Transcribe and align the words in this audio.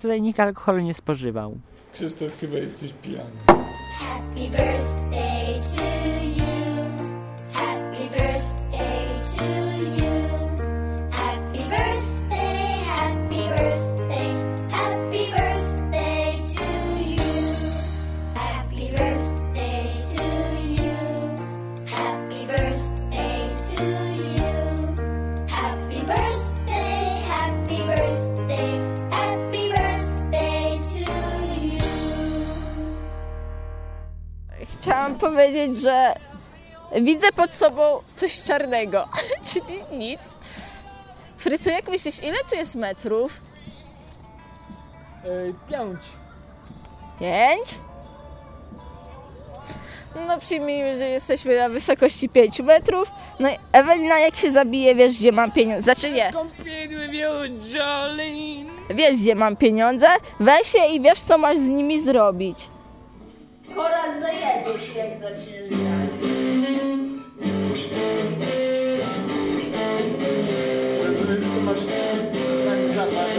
tutaj 0.00 0.22
nikt 0.22 0.40
alkoholu 0.40 0.80
nie 0.80 0.94
spożywał. 0.94 1.58
Krzysztof, 1.94 2.40
chyba 2.40 2.56
jesteś 2.58 2.92
pijany. 2.92 3.30
Happy 3.98 4.48
birthday 4.50 5.60
to 5.76 5.99
powiedzieć, 35.30 35.76
że 35.80 36.14
widzę 37.00 37.32
pod 37.32 37.50
sobą 37.50 37.82
coś 38.14 38.42
czarnego, 38.42 39.08
czyli 39.52 39.84
nic. 39.98 40.20
Frycu, 41.38 41.70
jak 41.70 41.88
myślisz, 41.88 42.22
ile 42.22 42.38
tu 42.50 42.54
jest 42.56 42.74
metrów? 42.74 43.40
pięć. 45.70 45.98
Pięć? 47.20 47.78
No 50.26 50.38
przyjmijmy, 50.38 50.98
że 50.98 51.08
jesteśmy 51.08 51.56
na 51.56 51.68
wysokości 51.68 52.28
5 52.28 52.60
metrów. 52.60 53.10
No 53.40 53.48
i 53.48 53.56
Ewelina 53.72 54.18
jak 54.18 54.36
się 54.36 54.50
zabije, 54.50 54.94
wiesz 54.94 55.18
gdzie 55.18 55.32
mam 55.32 55.52
pieniądze. 55.52 55.82
Znaczy 55.82 56.10
nie, 56.10 56.30
wiesz 58.90 59.16
gdzie 59.18 59.34
mam 59.34 59.56
pieniądze, 59.56 60.06
weź 60.40 60.66
się 60.72 60.86
i 60.86 61.00
wiesz 61.00 61.20
co 61.20 61.38
masz 61.38 61.58
z 61.58 61.62
nimi 61.62 62.00
zrobić. 62.02 62.58
Koraz 63.74 64.20
zajebie 64.20 64.86
ci 64.86 64.98
jak 64.98 65.16
zaczniesz 65.18 65.68
grać. 65.68 66.10
Rozumiem, 71.06 71.40
że 71.40 71.46
to 71.48 71.60
ma 71.60 71.74
być 71.74 71.88
taki 72.66 72.94
zapach. 72.94 73.30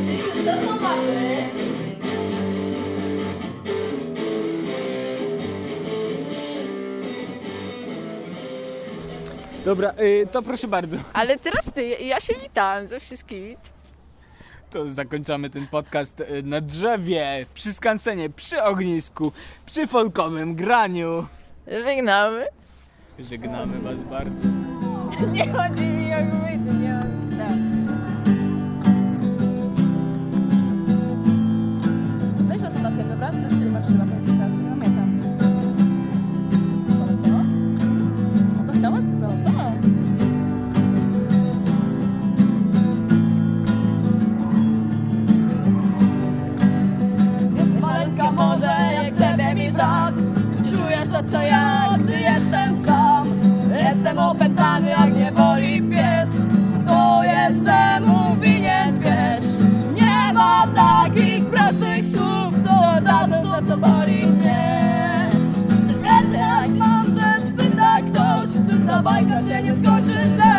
Krzysiu, 0.00 0.30
co 0.44 0.66
to 0.66 0.80
ma 0.82 0.94
być? 0.96 1.56
Dobra, 9.64 9.94
y, 10.00 10.26
to 10.32 10.42
proszę 10.42 10.68
bardzo. 10.68 10.96
Ale 11.12 11.38
teraz 11.38 11.64
ty, 11.74 11.86
ja 11.88 12.20
się 12.20 12.34
witałam 12.34 12.86
ze 12.86 13.00
wszystkimi. 13.00 13.56
To 14.70 14.88
zakończamy 14.88 15.50
ten 15.50 15.66
podcast 15.66 16.20
y, 16.20 16.42
na 16.42 16.60
drzewie, 16.60 17.46
przy 17.54 17.72
skansenie, 17.72 18.30
przy 18.30 18.62
ognisku, 18.62 19.32
przy 19.66 19.86
folkowym 19.86 20.54
graniu. 20.54 21.26
Żegnamy. 21.84 22.46
Żegnamy 23.18 23.78
was 23.78 24.02
bardzo. 24.02 24.42
Nie 25.32 25.48
chodzi 25.52 25.86
mi 25.86 26.14
o 26.14 26.16
głowy, 26.16 26.78
nie 26.80 26.92
chodzi. 26.94 27.36
Tak. 27.38 27.56
Weź 32.48 32.62
na 32.62 32.90
tym, 32.90 33.08
dobra? 33.08 33.30
Też 33.30 33.52
chyba 33.52 33.80
bajka 69.02 69.42
się 69.42 69.62
nie 69.62 69.76
skończy 69.76 70.12
źle 70.12 70.55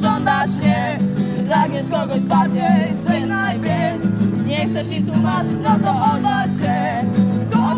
pożądasz 0.00 0.56
mnie. 0.56 0.98
Pragniesz 1.46 1.90
kogoś 1.90 2.20
bardziej, 2.20 2.62
żegnaj 3.08 3.60
więc 3.60 4.04
Nie 4.46 4.66
chcesz 4.66 4.88
nic 4.88 5.10
tłumaczyć, 5.10 5.56
no 5.62 5.78
to 5.78 6.14
odwal 6.14 6.48
się. 6.48 7.10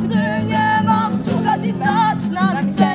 Gdy 0.05 0.47
nie 0.49 0.81
mam 0.85 1.19
słuchać 1.25 1.67
i 1.67 1.75
stać 1.75 2.31
Na 2.31 2.63
milczenie 2.63 2.92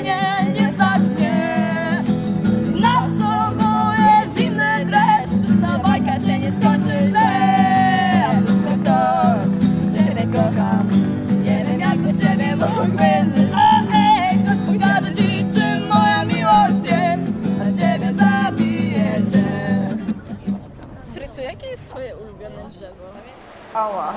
Ała 23.77 24.13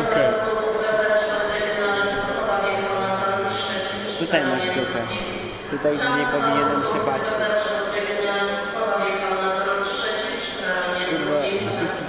Okej. 0.00 0.32
Tutaj 4.18 4.42
masz 4.44 4.60
trochę. 4.60 5.02
Tutaj 5.70 5.92
nie 5.92 6.26
powinienem 6.26 6.82
się 6.82 7.00
patrzeć. 7.06 7.62
Kurwa, 11.10 11.40
wszyscy 11.76 12.04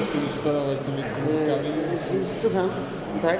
musimy 0.00 0.28
szpanować 0.40 0.78
z 0.78 0.82
tymi 0.82 1.02
komórkami. 1.02 1.70
Słucham, 2.40 2.68
tak? 3.22 3.38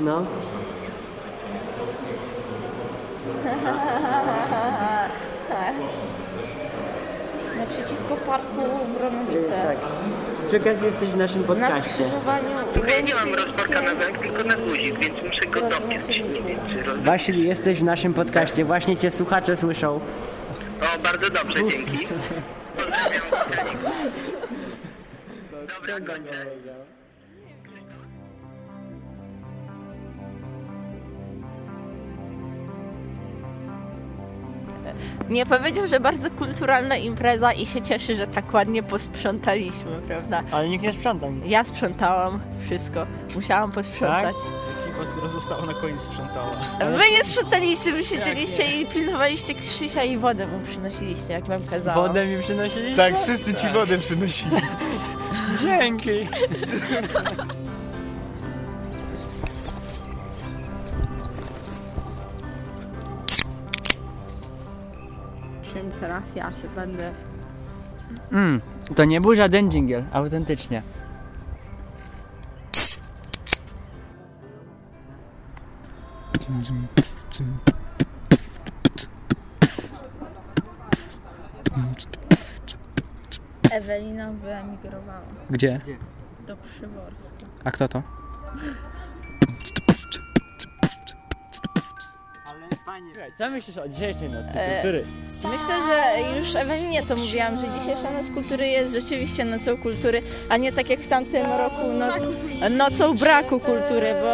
No. 0.00 0.22
naprzeciwko 7.58 8.16
parku 8.16 8.62
Bronowice. 8.98 9.62
Tak. 9.62 9.76
Przy 10.48 10.56
okazji 10.56 10.86
jesteś 10.86 11.08
w 11.08 11.16
naszym 11.16 11.40
Na 11.40 11.46
podcaście. 11.46 11.90
skrzyżowaniu 11.90 12.48
ja 12.88 13.00
nie 13.00 13.14
mam 13.14 13.34
rozporka 13.34 13.82
na 13.82 13.94
węg, 13.94 14.18
tylko 14.18 14.44
na 14.44 14.54
guzik, 14.56 14.98
więc 14.98 15.22
muszę 15.22 15.46
go 15.46 15.60
dopiąć. 15.60 16.08
Nie 16.08 16.42
wiem, 16.42 16.58
czy 16.70 16.82
roz... 16.82 16.98
Wasil, 16.98 17.44
jesteś 17.46 17.80
w 17.80 17.84
naszym 17.84 18.14
podcaście. 18.14 18.64
Właśnie 18.64 18.96
cię 18.96 19.10
słuchacze 19.10 19.56
słyszą. 19.56 20.00
O, 20.82 20.98
bardzo 21.02 21.30
dobrze, 21.30 21.54
dzięki. 21.70 22.06
Pozdrawiam. 22.76 23.22
Dobra, 25.68 26.14
kończę. 26.14 26.46
Nie 35.28 35.46
powiedział, 35.46 35.86
że 35.88 36.00
bardzo 36.00 36.30
kulturalna 36.30 36.96
impreza 36.96 37.52
i 37.52 37.66
się 37.66 37.82
cieszy, 37.82 38.16
że 38.16 38.26
tak 38.26 38.54
ładnie 38.54 38.82
posprzątaliśmy, 38.82 40.00
prawda? 40.06 40.42
Ale 40.52 40.68
nikt 40.68 40.84
nie 40.84 40.92
sprzątał 40.92 41.32
nic. 41.32 41.48
Ja 41.48 41.64
sprzątałam 41.64 42.40
wszystko. 42.66 43.06
Musiałam 43.34 43.72
posprzątać. 43.72 44.34
Ekipa, 44.86 45.04
która 45.12 45.28
została 45.28 45.66
na 45.66 45.74
koniec 45.74 46.00
sprzątała. 46.00 46.50
Wy 46.80 47.10
nie 47.12 47.24
sprzątaliście, 47.24 47.92
wy 47.92 48.04
siedzieliście 48.04 48.80
i 48.80 48.86
pilnowaliście 48.86 49.54
Krzysia 49.54 50.02
i 50.02 50.18
wodę 50.18 50.46
mu 50.46 50.60
przynosiliście, 50.60 51.32
jak 51.32 51.44
wam 51.44 51.62
kazałam. 51.62 52.08
Wodę 52.08 52.26
mi 52.26 52.42
przynosiliście? 52.42 52.96
Tak, 52.96 53.22
wszyscy 53.22 53.54
ci 53.54 53.68
wodę 53.68 53.98
przynosili. 53.98 54.50
Dzięki. 55.62 56.28
teraz 66.06 66.36
ja 66.36 66.52
się 66.52 66.68
będę... 66.68 67.10
Mm, 68.32 68.60
to 68.94 69.04
nie 69.04 69.20
był 69.20 69.34
żaden 69.34 69.70
dżingiel, 69.70 70.04
autentycznie. 70.12 70.82
Ewelina 83.70 84.30
wyemigrowała 84.30 85.20
Gdzie? 85.50 85.80
do 86.46 86.56
Przyborska. 86.56 87.46
A 87.64 87.70
kto 87.70 87.88
to? 87.88 88.02
Co 93.38 93.50
myślisz 93.50 93.78
o 93.78 93.88
dzisiejszej 93.88 94.30
nocy 94.30 94.58
E, 94.60 94.74
kultury? 94.74 95.04
Myślę, 95.44 95.74
że 95.86 96.38
już 96.38 96.54
Ewelinie 96.54 97.02
to 97.02 97.16
mówiłam, 97.16 97.56
że 97.56 97.66
dzisiejsza 97.78 98.10
Noc 98.10 98.26
Kultury 98.34 98.68
jest 98.68 98.92
rzeczywiście 98.94 99.44
nocą 99.44 99.76
kultury, 99.76 100.22
a 100.48 100.56
nie 100.56 100.72
tak 100.72 100.90
jak 100.90 101.00
w 101.00 101.08
tamtym 101.08 101.46
roku 101.58 101.82
no, 101.98 102.06
nocą 102.70 103.16
braku 103.16 103.60
kultury, 103.60 104.14
bo 104.22 104.32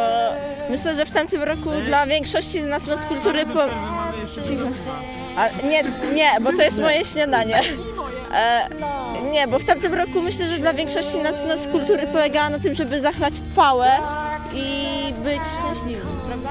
myślę, 0.70 0.94
że 0.94 1.06
w 1.06 1.10
tamtym 1.10 1.42
roku 1.42 1.70
dla 1.86 2.06
większości 2.06 2.62
z 2.62 2.66
nas 2.66 2.86
Noc 2.86 3.00
Kultury 3.04 3.44
po... 3.46 3.60
Cicho. 4.48 4.64
A, 5.36 5.48
nie, 5.66 5.82
nie, 6.14 6.30
bo 6.40 6.52
to 6.52 6.62
jest 6.62 6.78
moje 6.78 7.04
śniadanie. 7.04 7.60
E, 8.34 8.68
nie, 9.32 9.46
bo 9.46 9.58
w 9.58 9.64
tamtym 9.64 9.94
roku 9.94 10.22
myślę, 10.22 10.46
że 10.46 10.58
dla 10.58 10.72
większości 10.72 11.18
nas 11.18 11.44
Noc 11.44 11.66
Kultury 11.66 12.06
polegała 12.06 12.50
na 12.50 12.58
tym, 12.58 12.74
żeby 12.74 13.00
zachlać 13.00 13.34
pałę 13.56 13.90
i 14.54 14.66
być 15.24 15.40
szczęśliwym, 15.58 16.20
prawda? 16.28 16.50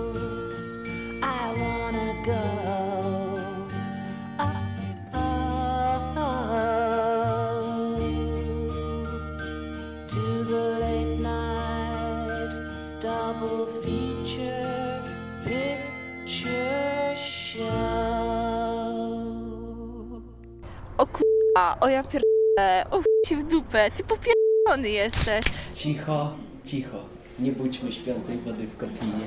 O 20.97 21.07
kurwa, 21.07 21.77
o 21.79 21.89
ja 21.89 22.03
pierdolę, 22.03 22.85
o 22.91 23.01
ci 23.25 23.35
w 23.35 23.43
dupę, 23.43 23.91
ty 23.91 24.03
popierdolony 24.03 24.89
jesteś. 24.89 25.45
Cicho, 25.73 26.33
cicho. 26.63 26.97
Nie 27.39 27.51
budźmy 27.51 27.91
śpiącej 27.91 28.37
wody 28.37 28.67
w 28.67 28.77
kotlinie. 28.77 29.25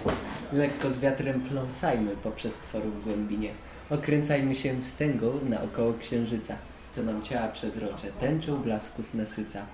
Lekko 0.52 0.90
z 0.90 0.98
wiatrem 0.98 1.40
pląsajmy 1.40 2.16
poprzez 2.22 2.54
tworu 2.54 2.90
w 2.90 3.04
głębinie. 3.04 3.50
Okręcajmy 3.90 4.54
się 4.54 4.82
wstęgą 4.82 5.32
naokoło 5.48 5.94
księżyca, 6.00 6.56
co 6.90 7.02
nam 7.02 7.22
ciała 7.22 7.48
przezrocze 7.48 8.06
tęczą 8.20 8.56
blasków 8.56 9.14
nasyca. 9.14 9.66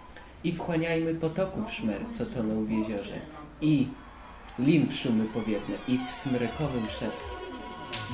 I 0.45 0.53
wchłaniajmy 0.53 1.15
potoków 1.15 1.73
szmer, 1.73 2.01
co 2.13 2.27
toną 2.27 2.65
w 2.65 2.71
jeziorze. 2.71 3.15
I 3.61 3.89
limb 4.59 4.93
szumy 4.93 5.25
powiewne 5.25 5.75
i 5.89 5.99
w 5.99 6.11
smrekowym 6.11 6.87
szept. 6.91 7.25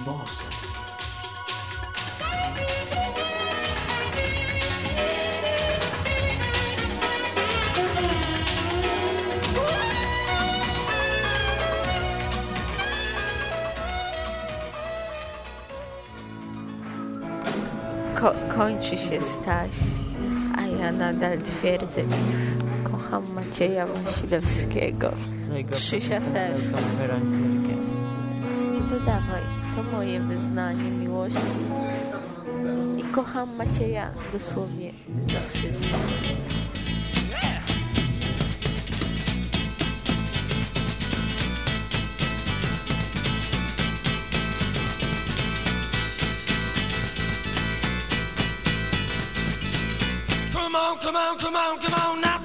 Boże. 0.07 0.45
Ko- 18.15 18.35
kończy 18.57 18.99
się 18.99 19.21
Staś, 19.21 19.71
ja 20.81 20.93
nadal 20.93 21.39
twierdzę, 21.39 22.03
kocham 22.85 23.33
Macieja 23.35 23.87
Wasilewskiego. 23.87 25.13
Krzysia 25.71 26.21
też. 26.21 26.61
Nie 28.73 28.81
dodawaj, 28.81 29.43
to 29.77 29.97
moje 29.97 30.21
wyznanie 30.21 30.91
miłości. 30.91 31.41
I 32.99 33.05
kocham 33.05 33.49
Macieja 33.57 34.11
dosłownie 34.33 34.93
za 35.33 35.59
wszystko. 35.59 35.97
Come 51.01 51.17
on, 51.17 51.39
come 51.39 51.57
on, 51.57 51.79
come 51.79 51.95
on, 51.95 52.21
now 52.21 52.36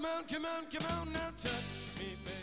come 0.00 0.10
on, 0.10 0.24
come 0.24 0.46
on, 0.46 0.64
come 0.72 0.98
on, 0.98 1.12
now 1.12 1.30
touch 1.42 1.52
me, 1.98 2.16
baby. 2.24 2.39